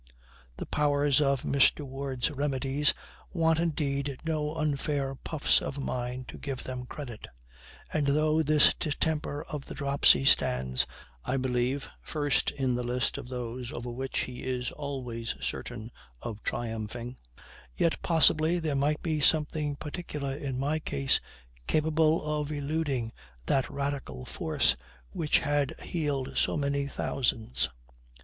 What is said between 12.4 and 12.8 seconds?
in